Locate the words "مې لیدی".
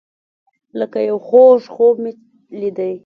2.03-2.93